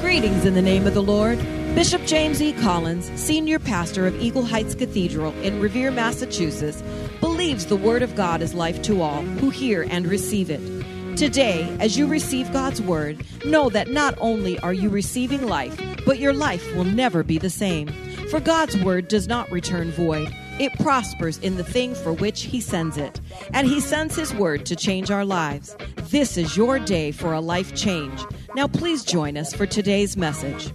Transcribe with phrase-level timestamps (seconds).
[0.00, 1.38] Greetings in the name of the Lord.
[1.74, 2.52] Bishop James E.
[2.54, 6.82] Collins, senior pastor of Eagle Heights Cathedral in Revere, Massachusetts,
[7.20, 11.16] believes the Word of God is life to all who hear and receive it.
[11.16, 16.18] Today, as you receive God's Word, know that not only are you receiving life, but
[16.18, 17.88] your life will never be the same.
[18.30, 20.34] For God's Word does not return void.
[20.58, 23.20] It prospers in the thing for which He sends it.
[23.52, 25.76] And He sends His Word to change our lives.
[26.04, 28.20] This is your day for a life change.
[28.54, 30.72] Now, please join us for today's message.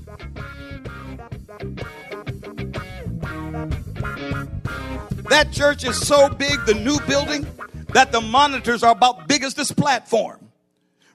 [5.30, 7.48] That church is so big, the new building,
[7.94, 10.50] that the monitors are about big as this platform.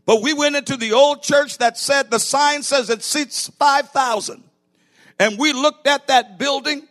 [0.07, 4.43] But we went into the old church that said the sign says it seats 5,000.
[5.19, 6.89] And we looked at that building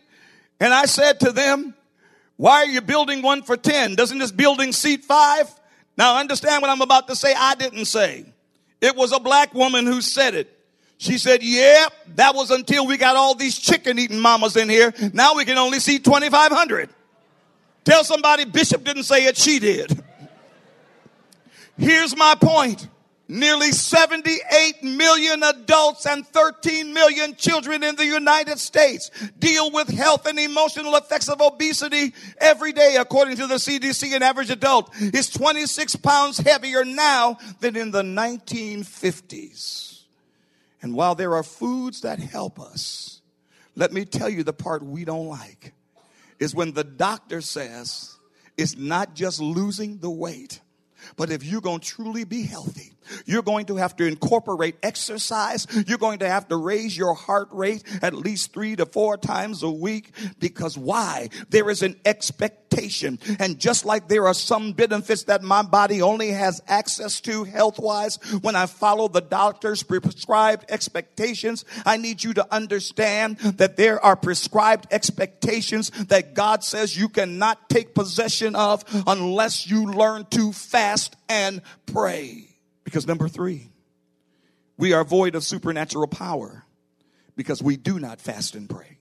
[0.60, 1.74] and I said to them,
[2.36, 3.94] why are you building one for 10?
[3.94, 5.48] Doesn't this building seat five?
[5.96, 7.34] Now understand what I'm about to say.
[7.36, 8.26] I didn't say.
[8.80, 10.52] It was a black woman who said it.
[10.98, 14.94] She said, yep, that was until we got all these chicken eating mamas in here.
[15.12, 16.88] Now we can only see 2,500.
[17.84, 20.02] Tell somebody Bishop didn't say it, she did.
[21.78, 22.88] Here's my point.
[23.28, 30.26] Nearly 78 million adults and 13 million children in the United States deal with health
[30.26, 34.14] and emotional effects of obesity every day, according to the CDC.
[34.14, 40.02] An average adult is 26 pounds heavier now than in the 1950s.
[40.80, 43.20] And while there are foods that help us,
[43.74, 45.74] let me tell you the part we don't like
[46.38, 48.16] is when the doctor says
[48.56, 50.60] it's not just losing the weight,
[51.16, 52.92] but if you're going to truly be healthy,
[53.24, 55.66] you're going to have to incorporate exercise.
[55.86, 59.62] You're going to have to raise your heart rate at least three to four times
[59.62, 61.28] a week because why?
[61.50, 63.18] There is an expectation.
[63.38, 67.78] And just like there are some benefits that my body only has access to health
[67.78, 74.04] wise, when I follow the doctor's prescribed expectations, I need you to understand that there
[74.04, 80.52] are prescribed expectations that God says you cannot take possession of unless you learn to
[80.52, 82.55] fast and pray.
[82.86, 83.68] Because number three,
[84.78, 86.64] we are void of supernatural power
[87.34, 88.98] because we do not fast and pray.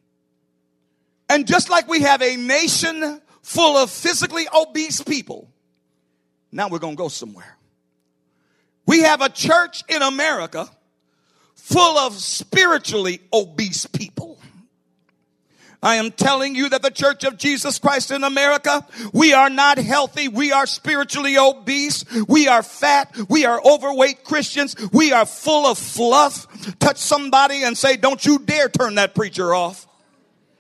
[1.30, 5.52] And just like we have a nation full of physically obese people,
[6.52, 7.58] now we're going to go somewhere.
[8.88, 10.68] We have a church in America
[11.54, 14.35] full of spiritually obese people.
[15.86, 19.78] I am telling you that the Church of Jesus Christ in America, we are not
[19.78, 20.28] healthy.
[20.28, 22.04] We are spiritually obese.
[22.28, 23.16] We are fat.
[23.30, 24.76] We are overweight Christians.
[24.92, 26.48] We are full of fluff.
[26.80, 29.85] Touch somebody and say, don't you dare turn that preacher off.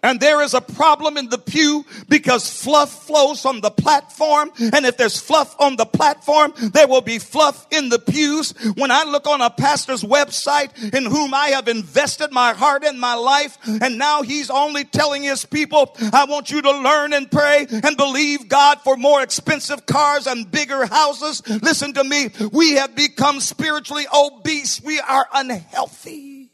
[0.06, 4.52] And there is a problem in the pew because fluff flows from the platform.
[4.60, 8.52] And if there's fluff on the platform, there will be fluff in the pews.
[8.76, 13.00] When I look on a pastor's website in whom I have invested my heart and
[13.00, 17.30] my life, and now he's only telling his people, I want you to learn and
[17.30, 21.42] pray and believe God for more expensive cars and bigger houses.
[21.64, 22.30] Listen to me.
[22.52, 24.84] We have become spiritually obese.
[24.84, 26.52] We are unhealthy.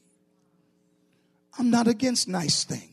[1.60, 2.91] I'm not against nice things.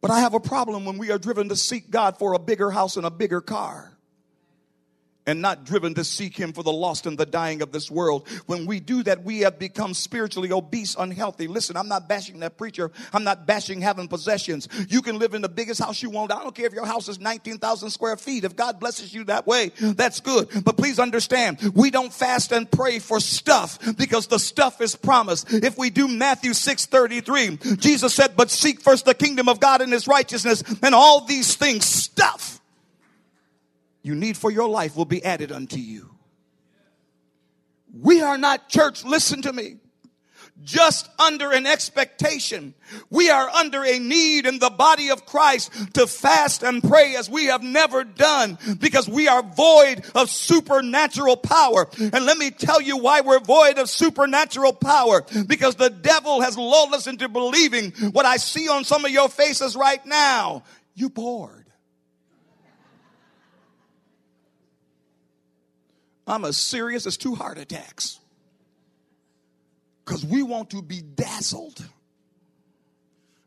[0.00, 2.70] But I have a problem when we are driven to seek God for a bigger
[2.70, 3.96] house and a bigger car
[5.30, 8.28] and not driven to seek him for the lost and the dying of this world.
[8.46, 11.46] When we do that, we have become spiritually obese, unhealthy.
[11.46, 12.90] Listen, I'm not bashing that preacher.
[13.12, 14.68] I'm not bashing having possessions.
[14.88, 16.32] You can live in the biggest house you want.
[16.32, 18.42] I don't care if your house is 19,000 square feet.
[18.42, 20.48] If God blesses you that way, that's good.
[20.64, 25.52] But please understand, we don't fast and pray for stuff because the stuff is promised.
[25.52, 29.80] If we do Matthew 6 33, Jesus said, but seek first the kingdom of God
[29.80, 32.59] and his righteousness and all these things, stuff
[34.10, 36.10] you need for your life will be added unto you.
[37.96, 39.76] We are not church, listen to me,
[40.64, 42.74] just under an expectation.
[43.08, 47.30] We are under a need in the body of Christ to fast and pray as
[47.30, 51.88] we have never done because we are void of supernatural power.
[51.98, 56.58] And let me tell you why we're void of supernatural power because the devil has
[56.58, 60.64] lulled us into believing what I see on some of your faces right now.
[60.94, 61.69] You bored.
[66.30, 68.20] I'm as serious as two heart attacks.
[70.04, 71.84] Because we want to be dazzled.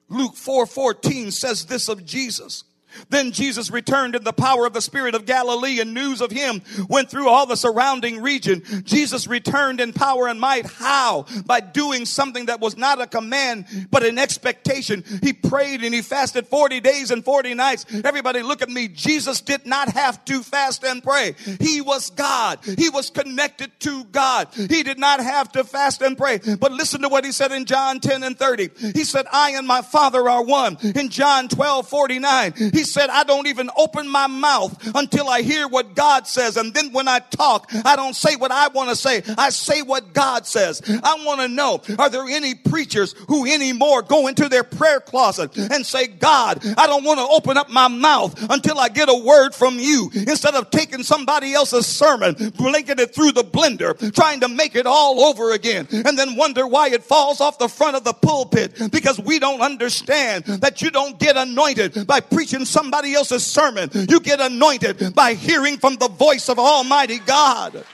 [0.10, 2.66] Luke 4 14 says this of Jesus.
[3.10, 6.62] Then Jesus returned in the power of the Spirit of Galilee, and news of him
[6.90, 8.64] went through all the surrounding region.
[8.84, 10.66] Jesus returned in power and might.
[10.66, 11.26] How?
[11.46, 15.04] By doing something that was not a command, but an expectation.
[15.22, 17.86] He prayed and he fasted 40 days and 40 nights.
[18.04, 18.88] Everybody look at me.
[18.88, 21.36] Jesus did not have to fast and pray.
[21.60, 22.60] He was God.
[22.64, 24.50] He was connected to God.
[24.54, 26.40] He did not have to fast and pray.
[26.60, 28.70] But listen to what he said in John 10 and 30.
[28.94, 30.78] He said, I and my Father are one.
[30.96, 35.68] In John 12, 49, he said, I don't even open my mouth until I hear
[35.68, 36.58] what God says.
[36.58, 39.24] And then when I talk, I don't say what I want to say.
[39.38, 40.82] I say what God says.
[41.04, 45.56] I want to know, are there any preachers who anymore go into their prayer closet
[45.58, 49.16] and say, God, I don't want to open up my mouth until I get a
[49.16, 54.42] word from you instead of taking somebody else's sermon, blinking it through the blender, trying
[54.42, 57.96] to make it all over again and then wonder why it falls off the front
[57.96, 63.14] of the pulpit because we don't understand that you don't get anointed by preaching somebody
[63.14, 63.90] else's sermon.
[63.94, 67.86] You get anointed by hearing from the voice of Almighty God.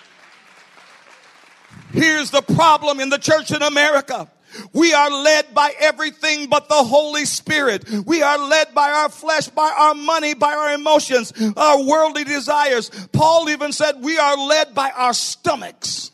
[1.91, 4.29] Here's the problem in the church in America.
[4.73, 7.87] We are led by everything but the Holy Spirit.
[8.05, 12.89] We are led by our flesh, by our money, by our emotions, our worldly desires.
[13.11, 16.11] Paul even said we are led by our stomachs.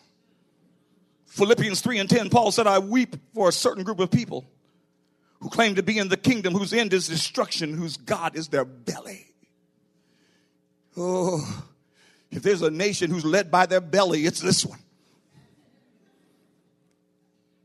[1.27, 4.45] Philippians 3 and 10, Paul said, I weep for a certain group of people
[5.41, 8.65] who claim to be in the kingdom, whose end is destruction, whose God is their
[8.65, 9.27] belly.
[10.97, 11.65] Oh,
[12.31, 14.79] if there's a nation who's led by their belly, it's this one.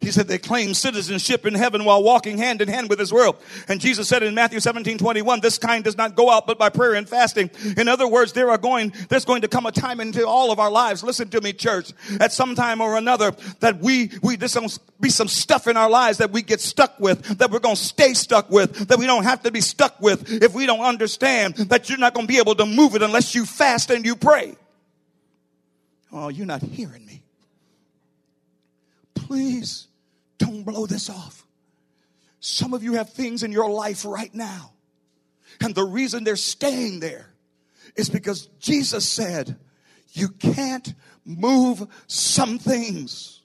[0.00, 3.36] He said they claim citizenship in heaven while walking hand in hand with this world.
[3.68, 6.70] And Jesus said in Matthew 17, 21, this kind does not go out but by
[6.70, 7.50] prayer and fasting.
[7.76, 10.58] In other words, there are going, there's going to come a time into all of
[10.58, 11.04] our lives.
[11.04, 14.80] Listen to me, church, at some time or another that we, we, there's going to
[15.00, 17.82] be some stuff in our lives that we get stuck with, that we're going to
[17.82, 21.56] stay stuck with, that we don't have to be stuck with if we don't understand
[21.56, 24.16] that you're not going to be able to move it unless you fast and you
[24.16, 24.56] pray.
[26.10, 27.22] Oh, you're not hearing me.
[29.14, 29.88] Please
[30.40, 31.46] don't blow this off.
[32.40, 34.72] Some of you have things in your life right now.
[35.60, 37.26] And the reason they're staying there
[37.94, 39.56] is because Jesus said,
[40.12, 40.94] you can't
[41.24, 43.42] move some things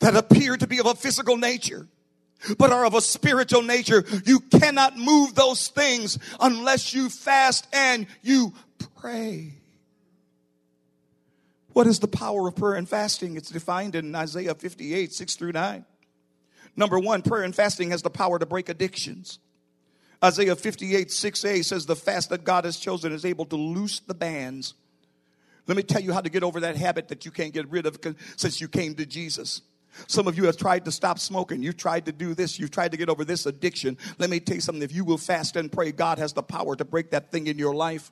[0.00, 1.86] that appear to be of a physical nature,
[2.58, 4.04] but are of a spiritual nature.
[4.24, 8.52] You cannot move those things unless you fast and you
[8.96, 9.59] pray.
[11.72, 13.36] What is the power of prayer and fasting?
[13.36, 15.84] It's defined in Isaiah 58, 6 through 9.
[16.76, 19.38] Number one, prayer and fasting has the power to break addictions.
[20.22, 24.14] Isaiah 58, 6a says, The fast that God has chosen is able to loose the
[24.14, 24.74] bands.
[25.66, 27.86] Let me tell you how to get over that habit that you can't get rid
[27.86, 27.98] of
[28.36, 29.62] since you came to Jesus.
[30.06, 31.62] Some of you have tried to stop smoking.
[31.62, 32.58] You've tried to do this.
[32.58, 33.98] You've tried to get over this addiction.
[34.18, 34.82] Let me tell you something.
[34.82, 37.58] If you will fast and pray, God has the power to break that thing in
[37.58, 38.10] your life.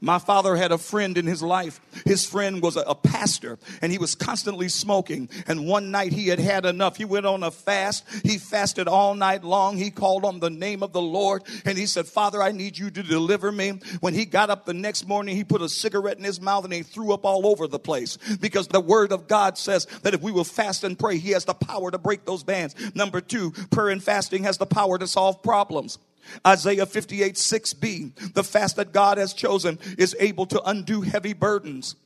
[0.00, 1.80] My father had a friend in his life.
[2.04, 5.28] His friend was a, pastor and he was constantly smoking.
[5.46, 6.96] And one night he had had enough.
[6.96, 8.04] He went on a fast.
[8.22, 9.76] He fasted all night long.
[9.76, 12.90] He called on the name of the Lord and he said, Father, I need you
[12.90, 13.80] to deliver me.
[14.00, 16.72] When he got up the next morning, he put a cigarette in his mouth and
[16.72, 20.22] he threw up all over the place because the word of God says that if
[20.22, 22.74] we will fast and pray, he has the power to break those bands.
[22.94, 25.98] Number two, prayer and fasting has the power to solve problems.
[26.46, 31.96] Isaiah 58 6b, the fast that God has chosen is able to undo heavy burdens.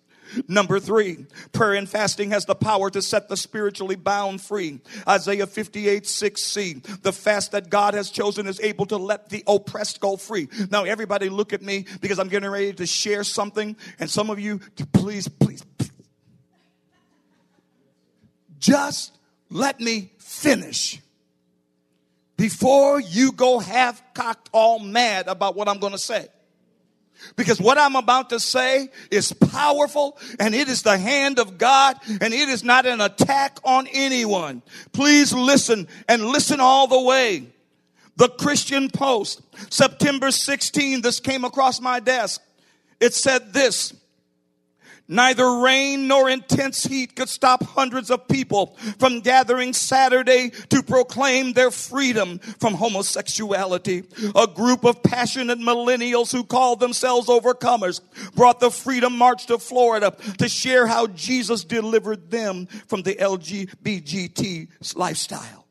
[0.49, 4.81] Number three, prayer and fasting has the power to set the spiritually bound free.
[5.09, 10.01] Isaiah 58 6c, the fast that God has chosen is able to let the oppressed
[10.01, 10.49] go free.
[10.71, 14.41] Now, everybody look at me because I'm getting ready to share something, and some of
[14.41, 14.59] you,
[14.93, 15.93] please, please, please
[18.59, 19.17] just
[19.49, 21.01] let me finish
[22.37, 26.28] before you go half cocked all mad about what I'm going to say.
[27.35, 31.97] Because what I'm about to say is powerful and it is the hand of God
[32.09, 34.62] and it is not an attack on anyone.
[34.93, 37.47] Please listen and listen all the way.
[38.16, 42.43] The Christian Post, September 16, this came across my desk.
[43.00, 43.95] It said this.
[45.09, 51.53] Neither rain nor intense heat could stop hundreds of people from gathering Saturday to proclaim
[51.53, 54.05] their freedom from homosexuality.
[54.35, 58.01] A group of passionate millennials who called themselves overcomers
[58.35, 64.69] brought the Freedom March to Florida to share how Jesus delivered them from the LGBT
[64.97, 65.66] lifestyle.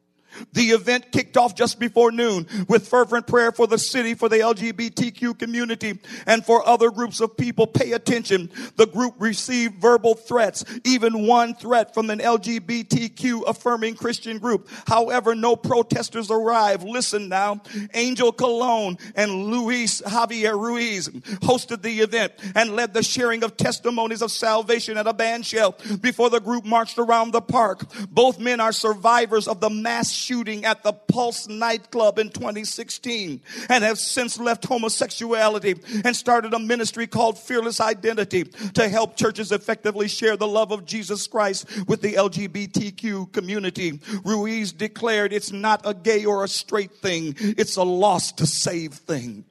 [0.54, 4.38] The event kicked off just before noon with fervent prayer for the city, for the
[4.38, 7.68] LGBTQ community, and for other groups of people.
[7.68, 8.50] Pay attention.
[8.76, 14.70] The group received verbal threats, even one threat from an LGBTQ affirming Christian group.
[14.88, 16.84] However, no protesters arrived.
[16.84, 17.62] Listen now.
[17.94, 24.22] Angel Colon and Luis Javier Ruiz hosted the event and led the sharing of testimonies
[24.22, 27.86] of salvation at a band shell before the group marched around the park.
[28.10, 33.84] Both men are survivors of the mass shooting at the Pulse nightclub in 2016 and
[33.84, 40.08] have since left homosexuality and started a ministry called Fearless Identity to help churches effectively
[40.08, 44.00] share the love of Jesus Christ with the LGBTQ community.
[44.24, 48.94] Ruiz declared it's not a gay or a straight thing, it's a lost to save
[48.94, 49.46] thing.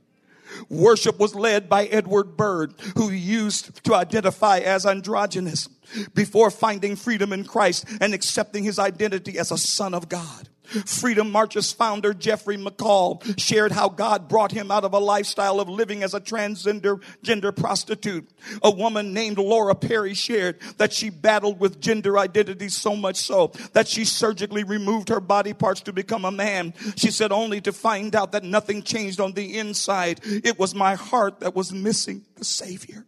[0.68, 5.68] Worship was led by Edward Byrd, who used to identify as androgynous
[6.14, 10.48] before finding freedom in Christ and accepting his identity as a son of God.
[10.86, 15.68] Freedom Marches founder Jeffrey McCall shared how God brought him out of a lifestyle of
[15.68, 18.28] living as a transgender gender prostitute.
[18.62, 23.52] A woman named Laura Perry shared that she battled with gender identity so much so
[23.72, 26.74] that she surgically removed her body parts to become a man.
[26.96, 30.20] She said only to find out that nothing changed on the inside.
[30.24, 33.06] It was my heart that was missing the Savior.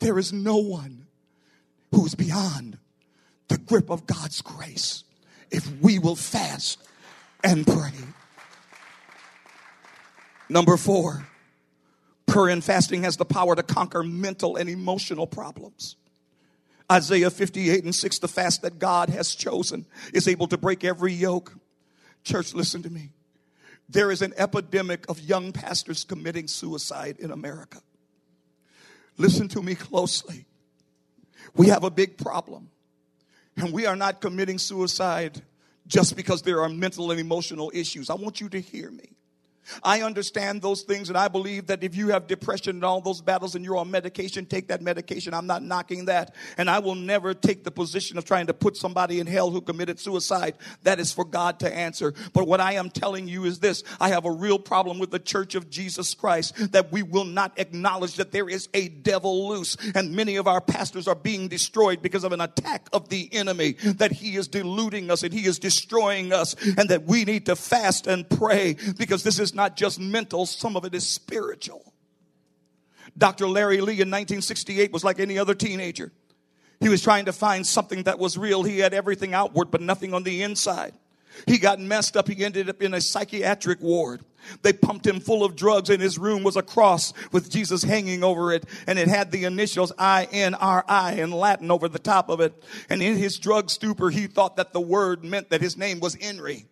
[0.00, 1.06] There is no one
[1.92, 2.78] who's beyond
[3.48, 5.04] the grip of God's grace
[5.50, 6.78] if we will fast
[7.42, 7.92] and pray.
[10.48, 11.26] Number four,
[12.26, 15.96] prayer and fasting has the power to conquer mental and emotional problems.
[16.90, 21.12] Isaiah 58 and 6, the fast that God has chosen is able to break every
[21.12, 21.54] yoke.
[22.24, 23.10] Church, listen to me.
[23.90, 27.80] There is an epidemic of young pastors committing suicide in America.
[29.18, 30.46] Listen to me closely.
[31.54, 32.70] We have a big problem.
[33.58, 35.42] And we are not committing suicide
[35.86, 38.10] just because there are mental and emotional issues.
[38.10, 39.17] I want you to hear me.
[39.82, 43.20] I understand those things, and I believe that if you have depression and all those
[43.20, 45.34] battles and you're on medication, take that medication.
[45.34, 46.34] I'm not knocking that.
[46.56, 49.60] And I will never take the position of trying to put somebody in hell who
[49.60, 50.54] committed suicide.
[50.82, 52.14] That is for God to answer.
[52.32, 55.18] But what I am telling you is this I have a real problem with the
[55.18, 59.76] church of Jesus Christ that we will not acknowledge that there is a devil loose,
[59.94, 63.72] and many of our pastors are being destroyed because of an attack of the enemy,
[63.72, 67.56] that he is deluding us and he is destroying us, and that we need to
[67.56, 71.92] fast and pray because this is not just mental, some of it is spiritual.
[73.18, 73.48] Dr.
[73.48, 76.12] Larry Lee in 1968 was like any other teenager.
[76.78, 78.62] He was trying to find something that was real.
[78.62, 80.94] He had everything outward, but nothing on the inside.
[81.46, 82.28] He got messed up.
[82.28, 84.22] He ended up in a psychiatric ward.
[84.62, 85.90] They pumped him full of drugs.
[85.90, 89.44] and his room was a cross with Jesus hanging over it, and it had the
[89.44, 92.62] initials I N R I in Latin over the top of it.
[92.88, 96.14] And in his drug stupor, he thought that the word meant that his name was
[96.14, 96.66] Henry.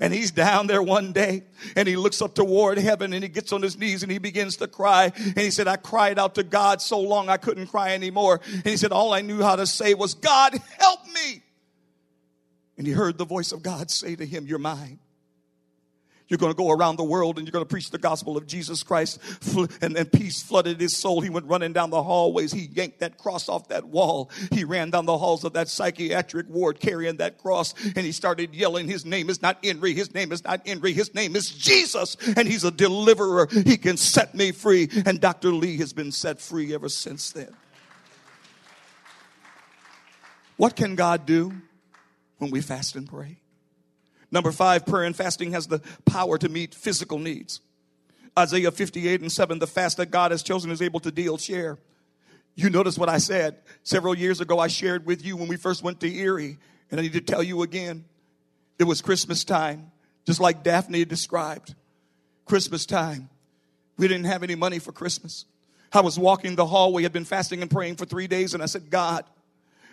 [0.00, 1.44] And he's down there one day
[1.76, 4.56] and he looks up toward heaven and he gets on his knees and he begins
[4.58, 5.12] to cry.
[5.16, 8.40] And he said, I cried out to God so long I couldn't cry anymore.
[8.52, 11.42] And he said, All I knew how to say was, God, help me.
[12.76, 15.00] And he heard the voice of God say to him, You're mine.
[16.28, 18.46] You're going to go around the world and you're going to preach the gospel of
[18.46, 19.18] Jesus Christ.
[19.80, 21.20] And then peace flooded his soul.
[21.20, 22.52] He went running down the hallways.
[22.52, 24.30] He yanked that cross off that wall.
[24.52, 28.54] He ran down the halls of that psychiatric ward carrying that cross and he started
[28.54, 29.94] yelling, His name is not Henry.
[29.94, 30.92] His name is not Henry.
[30.92, 32.16] His name is Jesus.
[32.36, 33.48] And he's a deliverer.
[33.50, 34.88] He can set me free.
[35.06, 35.50] And Dr.
[35.50, 37.54] Lee has been set free ever since then.
[40.56, 41.52] What can God do
[42.38, 43.38] when we fast and pray?
[44.30, 47.60] Number five, prayer and fasting has the power to meet physical needs.
[48.38, 51.78] Isaiah 58 and 7, the fast that God has chosen is able to deal, share.
[52.54, 54.58] You notice what I said several years ago.
[54.58, 56.58] I shared with you when we first went to Erie,
[56.90, 58.04] and I need to tell you again.
[58.78, 59.90] It was Christmas time,
[60.26, 61.74] just like Daphne described.
[62.44, 63.28] Christmas time.
[63.96, 65.44] We didn't have any money for Christmas.
[65.92, 68.66] I was walking the hallway, had been fasting and praying for three days, and I
[68.66, 69.24] said, God,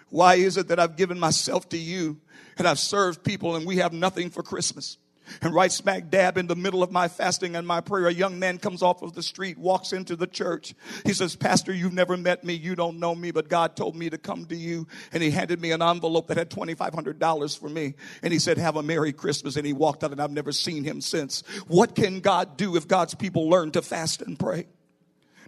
[0.10, 2.20] why is it that I've given myself to you
[2.58, 4.98] and I've served people and we have nothing for Christmas?
[5.42, 8.40] And right smack dab in the middle of my fasting and my prayer, a young
[8.40, 10.76] man comes off of the street, walks into the church.
[11.06, 12.54] He says, Pastor, you've never met me.
[12.54, 14.88] You don't know me, but God told me to come to you.
[15.12, 17.96] And he handed me an envelope that had $2,500 for me.
[18.22, 19.56] And he said, Have a Merry Christmas.
[19.56, 21.42] And he walked out, and I've never seen him since.
[21.68, 24.68] What can God do if God's people learn to fast and pray?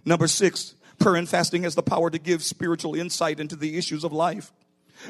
[0.04, 4.04] Number six, prayer and fasting has the power to give spiritual insight into the issues
[4.04, 4.52] of life.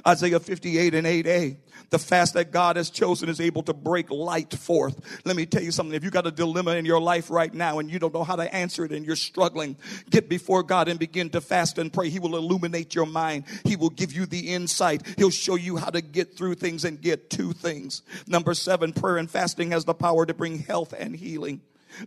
[0.07, 1.57] Isaiah 58 and 8a.
[1.91, 5.23] The fast that God has chosen is able to break light forth.
[5.25, 5.95] Let me tell you something.
[5.95, 8.37] If you got a dilemma in your life right now and you don't know how
[8.37, 9.77] to answer it and you're struggling,
[10.11, 12.11] get before God and begin to fast and pray.
[12.11, 13.45] He will illuminate your mind.
[13.65, 15.03] He will give you the insight.
[15.17, 18.03] He'll show you how to get through things and get to things.
[18.27, 21.63] Number seven, prayer and fasting has the power to bring health and healing.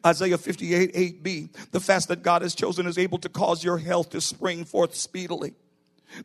[0.05, 1.71] Isaiah 58, 8b.
[1.71, 4.95] The fast that God has chosen is able to cause your health to spring forth
[4.95, 5.53] speedily.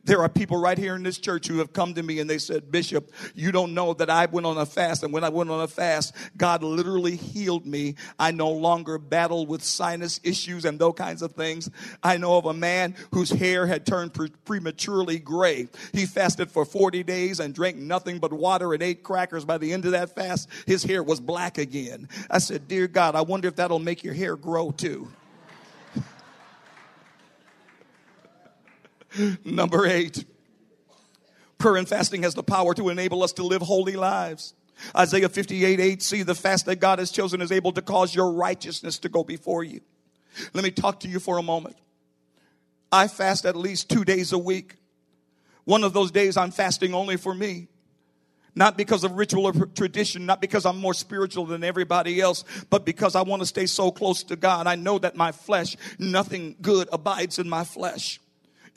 [0.03, 2.37] There are people right here in this church who have come to me and they
[2.37, 5.03] said, Bishop, you don't know that I went on a fast.
[5.03, 7.95] And when I went on a fast, God literally healed me.
[8.19, 11.69] I no longer battle with sinus issues and those kinds of things.
[12.03, 15.67] I know of a man whose hair had turned pre- prematurely gray.
[15.93, 19.45] He fasted for 40 days and drank nothing but water and ate crackers.
[19.45, 22.09] By the end of that fast, his hair was black again.
[22.29, 25.07] I said, Dear God, I wonder if that'll make your hair grow too.
[29.45, 30.25] Number eight,
[31.57, 34.53] prayer and fasting has the power to enable us to live holy lives.
[34.95, 38.31] Isaiah 58 8, see the fast that God has chosen is able to cause your
[38.31, 39.81] righteousness to go before you.
[40.53, 41.77] Let me talk to you for a moment.
[42.91, 44.75] I fast at least two days a week.
[45.65, 47.67] One of those days I'm fasting only for me.
[48.55, 52.85] Not because of ritual or tradition, not because I'm more spiritual than everybody else, but
[52.85, 54.65] because I want to stay so close to God.
[54.65, 58.19] I know that my flesh, nothing good abides in my flesh.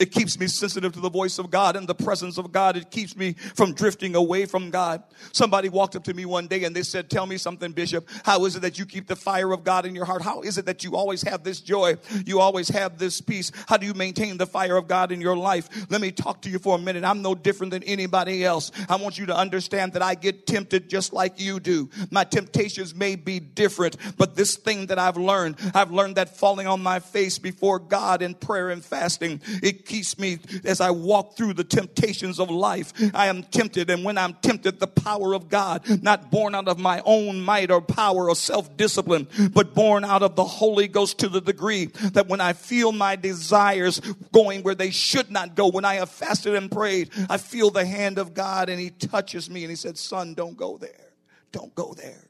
[0.01, 2.75] It keeps me sensitive to the voice of God and the presence of God.
[2.75, 5.03] It keeps me from drifting away from God.
[5.31, 8.09] Somebody walked up to me one day and they said, Tell me something, Bishop.
[8.23, 10.23] How is it that you keep the fire of God in your heart?
[10.23, 11.97] How is it that you always have this joy?
[12.25, 13.51] You always have this peace?
[13.67, 15.69] How do you maintain the fire of God in your life?
[15.91, 17.03] Let me talk to you for a minute.
[17.03, 18.71] I'm no different than anybody else.
[18.89, 21.91] I want you to understand that I get tempted just like you do.
[22.09, 26.65] My temptations may be different, but this thing that I've learned, I've learned that falling
[26.65, 31.35] on my face before God in prayer and fasting, it keeps me as I walk
[31.35, 32.93] through the temptations of life.
[33.13, 36.79] I am tempted, and when I'm tempted, the power of God, not born out of
[36.79, 41.19] my own might or power or self discipline, but born out of the Holy Ghost
[41.19, 43.99] to the degree that when I feel my desires
[44.31, 47.85] going where they should not go, when I have fasted and prayed, I feel the
[47.85, 51.11] hand of God and He touches me and He said, Son, don't go there.
[51.51, 52.29] Don't go there.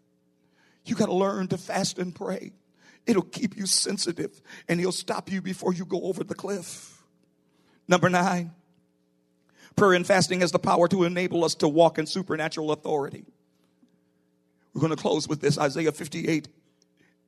[0.86, 2.54] You got to learn to fast and pray.
[3.06, 7.01] It'll keep you sensitive and He'll stop you before you go over the cliff.
[7.92, 8.54] Number nine,
[9.76, 13.26] prayer and fasting has the power to enable us to walk in supernatural authority.
[14.74, 16.48] We're going to close with this Isaiah 58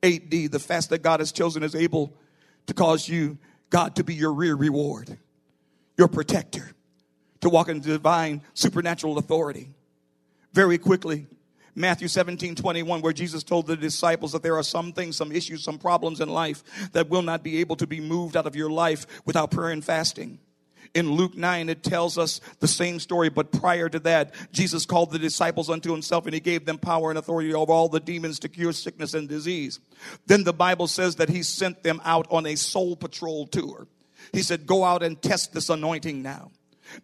[0.02, 0.50] 8d.
[0.50, 2.16] The fast that God has chosen is able
[2.66, 3.36] to cause you,
[3.68, 5.18] God, to be your rear reward,
[5.98, 6.70] your protector,
[7.42, 9.68] to walk in divine supernatural authority.
[10.54, 11.26] Very quickly,
[11.74, 15.62] Matthew 17, 21, where Jesus told the disciples that there are some things, some issues,
[15.62, 18.70] some problems in life that will not be able to be moved out of your
[18.70, 20.38] life without prayer and fasting
[20.94, 25.10] in Luke 9, it tells us the same story, but prior to that, Jesus called
[25.10, 28.38] the disciples unto himself and he gave them power and authority over all the demons
[28.40, 29.80] to cure sickness and disease.
[30.26, 33.88] Then the Bible says that he sent them out on a soul patrol tour.
[34.32, 36.50] He said, Go out and test this anointing now.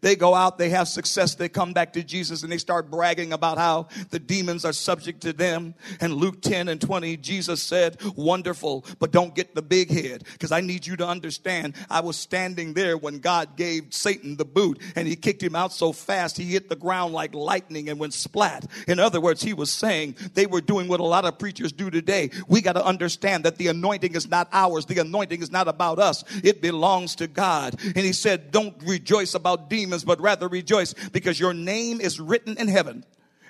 [0.00, 3.32] They go out, they have success, they come back to Jesus and they start bragging
[3.32, 5.74] about how the demons are subject to them.
[6.00, 10.52] And Luke 10 and 20, Jesus said, Wonderful, but don't get the big head because
[10.52, 11.74] I need you to understand.
[11.88, 15.72] I was standing there when God gave Satan the boot and he kicked him out
[15.72, 18.66] so fast he hit the ground like lightning and went splat.
[18.86, 21.90] In other words, he was saying they were doing what a lot of preachers do
[21.90, 22.30] today.
[22.48, 25.98] We got to understand that the anointing is not ours, the anointing is not about
[25.98, 27.76] us, it belongs to God.
[27.82, 32.58] And he said, Don't rejoice about demons, but rather rejoice because your name is written
[32.58, 33.04] in heaven.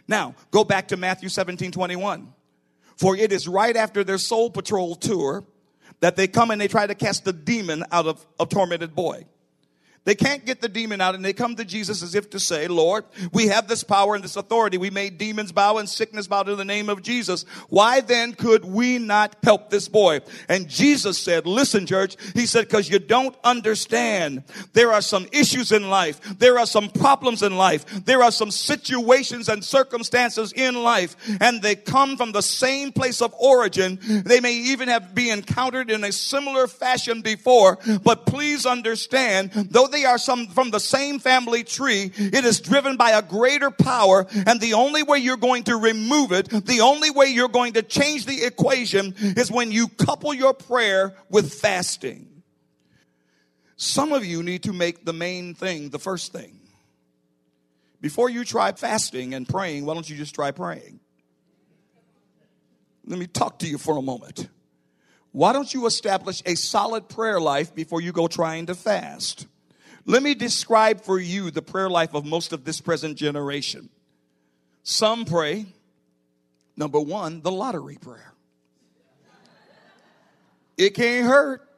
[0.07, 2.33] Now, go back to Matthew 17 21.
[2.97, 5.45] For it is right after their soul patrol tour
[6.01, 9.27] that they come and they try to cast the demon out of a tormented boy.
[10.05, 12.69] They can't get the demon out and they come to Jesus as if to say,
[12.69, 14.79] Lord, we have this power and this authority.
[14.79, 17.45] We made demons bow and sickness bow to the name of Jesus.
[17.69, 20.21] Why then could we not help this boy?
[20.49, 24.45] And Jesus said, listen, church, he said, because you don't understand.
[24.73, 26.21] There are some issues in life.
[26.39, 27.85] There are some problems in life.
[28.05, 33.21] There are some situations and circumstances in life and they come from the same place
[33.21, 33.99] of origin.
[34.01, 39.90] They may even have been encountered in a similar fashion before, but please understand, though
[39.91, 44.27] they are some from the same family tree, it is driven by a greater power.
[44.47, 47.83] And the only way you're going to remove it, the only way you're going to
[47.83, 52.43] change the equation is when you couple your prayer with fasting.
[53.77, 56.61] Some of you need to make the main thing the first thing.
[58.01, 61.01] Before you try fasting and praying, why don't you just try praying?
[63.07, 64.49] Let me talk to you for a moment.
[65.33, 69.47] Why don't you establish a solid prayer life before you go trying to fast?
[70.07, 73.91] Let me describe for you the prayer life of most of this present generation.
[74.83, 75.67] Some pray,
[76.77, 78.33] number one, the lottery prayer.
[80.77, 81.69] It can't hurt.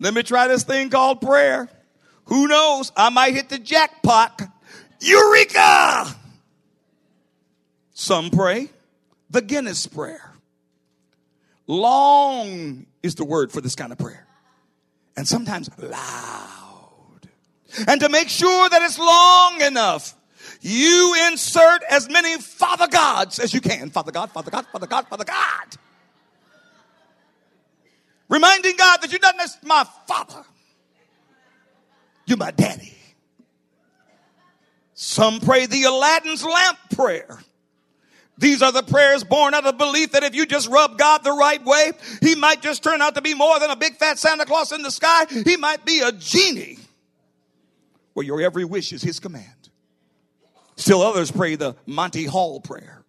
[0.00, 1.68] Let me try this thing called prayer.
[2.24, 2.90] Who knows?
[2.96, 4.42] I might hit the jackpot.
[5.00, 6.16] Eureka!
[7.94, 8.68] Some pray
[9.30, 10.32] the Guinness prayer.
[11.66, 14.26] Long is the word for this kind of prayer.
[15.16, 16.65] And sometimes loud.
[17.86, 20.14] And to make sure that it's long enough,
[20.60, 23.90] you insert as many Father Gods as you can.
[23.90, 25.76] Father God, Father God, Father God, Father God.
[28.28, 30.42] Reminding God that you're not just my Father,
[32.26, 32.92] you're my daddy.
[34.94, 37.38] Some pray the Aladdin's lamp prayer.
[38.38, 41.32] These are the prayers born out of belief that if you just rub God the
[41.32, 44.44] right way, He might just turn out to be more than a big fat Santa
[44.44, 45.26] Claus in the sky.
[45.44, 46.78] He might be a genie
[48.16, 49.44] where your every wish is His command.
[50.76, 53.04] Still others pray the Monty Hall prayer.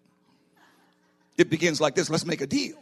[1.38, 2.76] It begins like this let's make a deal.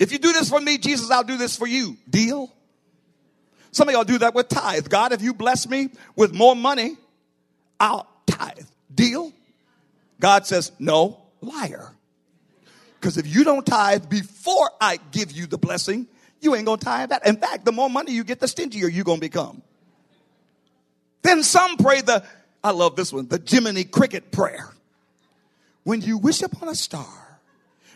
[0.00, 1.96] If you do this for me, Jesus, I'll do this for you.
[2.10, 2.52] Deal?
[3.70, 4.88] Some of y'all do that with tithe.
[4.88, 6.96] God, if you bless me with more money,
[7.78, 8.66] I'll tithe.
[8.92, 9.32] Deal?
[10.18, 11.92] God says, no, liar.
[12.98, 16.08] Because if you don't tithe before I give you the blessing,
[16.40, 17.24] you ain't gonna tithe that.
[17.24, 19.62] In fact, the more money you get, the stingier you're gonna become.
[21.26, 22.24] Then some pray the,
[22.62, 24.72] I love this one, the Jiminy Cricket prayer.
[25.82, 27.40] When you wish upon a star,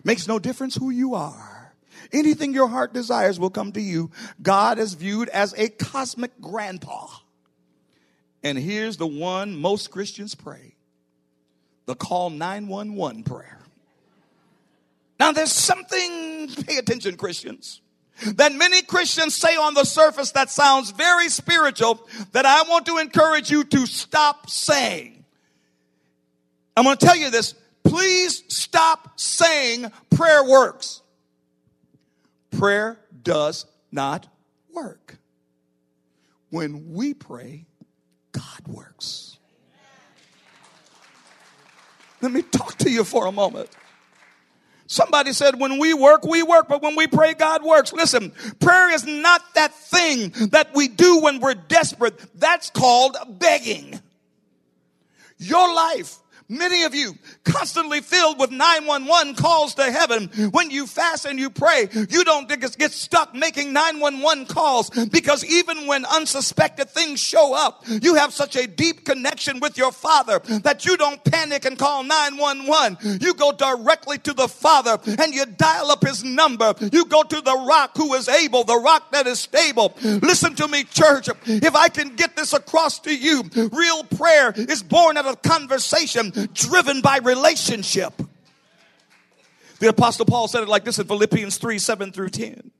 [0.02, 1.72] makes no difference who you are.
[2.12, 4.10] Anything your heart desires will come to you.
[4.42, 7.06] God is viewed as a cosmic grandpa.
[8.42, 10.74] And here's the one most Christians pray
[11.86, 13.60] the call 911 prayer.
[15.20, 17.80] Now, there's something, pay attention, Christians,
[18.34, 22.98] that many Christians say on the surface that sounds very spiritual that I want to
[22.98, 25.24] encourage you to stop saying.
[26.76, 27.54] I'm going to tell you this.
[27.84, 31.02] Please stop saying prayer works.
[32.50, 34.26] Prayer does not
[34.72, 35.18] work.
[36.50, 37.66] When we pray,
[38.32, 39.38] God works.
[42.20, 43.70] Let me talk to you for a moment.
[44.90, 47.92] Somebody said, when we work, we work, but when we pray, God works.
[47.92, 52.18] Listen, prayer is not that thing that we do when we're desperate.
[52.34, 54.00] That's called begging.
[55.38, 56.16] Your life
[56.50, 60.26] Many of you constantly filled with 911 calls to heaven.
[60.50, 65.86] When you fast and you pray, you don't get stuck making 911 calls because even
[65.86, 70.84] when unsuspected things show up, you have such a deep connection with your father that
[70.84, 73.20] you don't panic and call 911.
[73.20, 76.74] You go directly to the father and you dial up his number.
[76.90, 79.94] You go to the rock who is able, the rock that is stable.
[80.02, 81.28] Listen to me, church.
[81.46, 86.32] If I can get this across to you, real prayer is born out of conversation
[86.48, 88.14] driven by relationship.
[89.78, 92.70] The Apostle Paul said it like this in Philippians 3 7 through 10.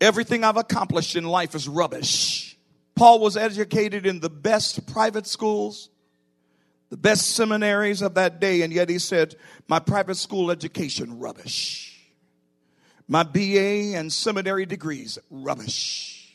[0.00, 2.58] Everything I've accomplished in life is rubbish.
[2.96, 5.88] Paul was educated in the best private schools,
[6.90, 9.36] the best seminaries of that day, and yet he said,
[9.68, 11.90] My private school education, rubbish.
[13.06, 16.32] My BA and seminary degrees, rubbish.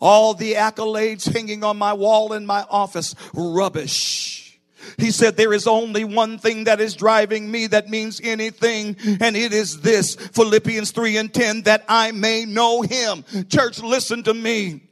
[0.00, 4.33] All the accolades hanging on my wall in my office, rubbish.
[4.98, 9.36] He said, There is only one thing that is driving me that means anything, and
[9.36, 13.24] it is this Philippians 3 and 10 that I may know him.
[13.48, 14.82] Church, listen to me.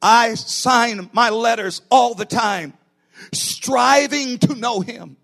[0.00, 2.74] I sign my letters all the time,
[3.32, 5.16] striving to know him.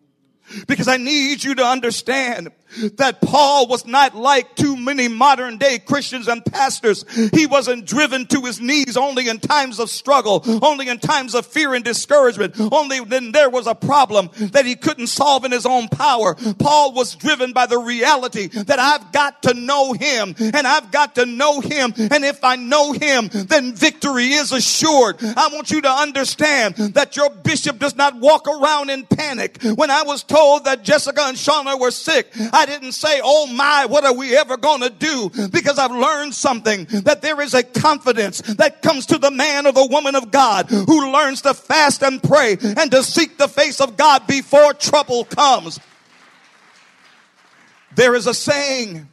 [0.66, 2.50] Because I need you to understand
[2.94, 7.04] that Paul was not like too many modern day Christians and pastors.
[7.32, 11.46] He wasn't driven to his knees only in times of struggle, only in times of
[11.46, 15.66] fear and discouragement, only when there was a problem that he couldn't solve in his
[15.66, 16.34] own power.
[16.58, 21.14] Paul was driven by the reality that I've got to know him and I've got
[21.16, 21.92] to know him.
[21.96, 25.16] And if I know him, then victory is assured.
[25.20, 29.62] I want you to understand that your bishop does not walk around in panic.
[29.62, 33.48] When I was told that Jessica and Shauna were sick, I I didn't say, oh
[33.48, 35.30] my, what are we ever going to do?
[35.48, 39.72] Because I've learned something that there is a confidence that comes to the man or
[39.72, 43.80] the woman of God who learns to fast and pray and to seek the face
[43.80, 45.80] of God before trouble comes.
[47.96, 49.08] There is a saying,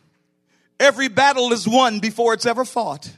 [0.80, 3.12] every battle is won before it's ever fought.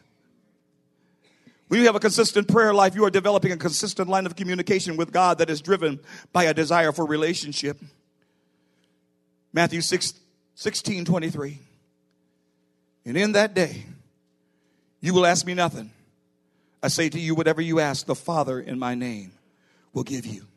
[1.67, 4.95] When you have a consistent prayer life, you are developing a consistent line of communication
[4.95, 5.99] with God that is driven
[6.31, 7.77] by a desire for relationship.
[9.53, 10.13] Matthew 6,
[10.55, 11.59] 16 23.
[13.05, 13.85] And in that day,
[14.99, 15.91] you will ask me nothing.
[16.83, 19.31] I say to you, whatever you ask the Father in my name
[19.93, 20.47] will give you.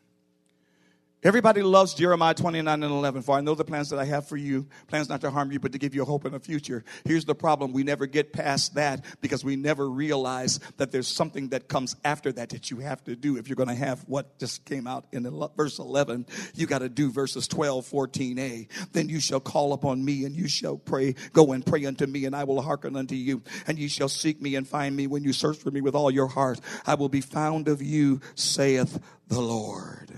[1.24, 3.22] Everybody loves Jeremiah 29 and 11.
[3.22, 5.58] For I know the plans that I have for you, plans not to harm you,
[5.58, 6.84] but to give you hope and a future.
[7.06, 7.72] Here's the problem.
[7.72, 12.30] We never get past that because we never realize that there's something that comes after
[12.32, 13.38] that that you have to do.
[13.38, 15.22] If you're going to have what just came out in
[15.56, 18.92] verse 11, you got to do verses 12, 14a.
[18.92, 21.14] Then you shall call upon me and you shall pray.
[21.32, 23.42] Go and pray unto me and I will hearken unto you.
[23.66, 26.10] And you shall seek me and find me when you search for me with all
[26.10, 26.60] your heart.
[26.86, 30.12] I will be found of you, saith the Lord.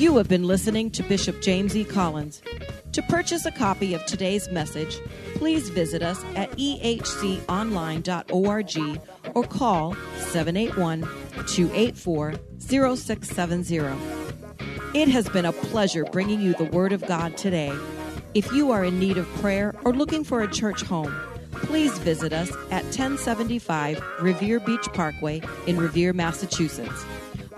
[0.00, 1.84] You have been listening to Bishop James E.
[1.84, 2.40] Collins.
[2.92, 4.98] To purchase a copy of today's message,
[5.34, 7.50] please visit us at ehconline.org
[9.34, 11.02] or call 781
[11.46, 13.76] 284 0670.
[14.94, 17.78] It has been a pleasure bringing you the Word of God today.
[18.32, 21.14] If you are in need of prayer or looking for a church home,
[21.52, 27.04] please visit us at 1075 Revere Beach Parkway in Revere, Massachusetts.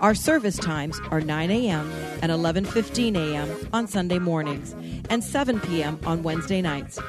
[0.03, 1.89] Our service times are 9 a.m.
[2.21, 3.69] and 11:15 a.m.
[3.71, 4.75] on Sunday mornings
[5.09, 5.97] and 7 p.m.
[6.05, 6.99] on Wednesday nights.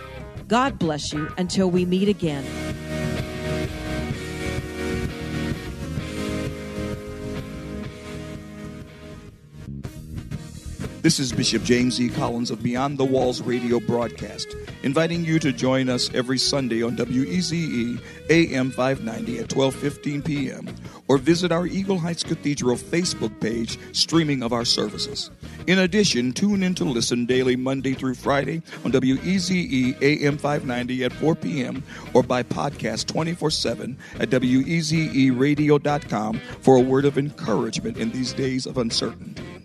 [0.46, 2.44] God bless you until we meet again.
[11.02, 12.08] This is Bishop James E.
[12.08, 14.54] Collins of Beyond the Walls radio broadcast,
[14.84, 20.68] inviting you to join us every Sunday on WEZE AM 590 at 12:15 p.m.
[21.08, 25.30] or visit our Eagle Heights Cathedral Facebook page streaming of our services.
[25.66, 31.12] In addition, tune in to listen daily Monday through Friday on WEZE AM 590 at
[31.12, 31.82] 4 p.m.
[32.12, 38.78] or by podcast 24/7 at wezeradio.com for a word of encouragement in these days of
[38.78, 39.63] uncertainty.